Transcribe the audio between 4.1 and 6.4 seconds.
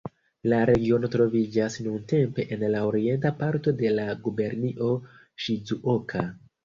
gubernio Ŝizuoka.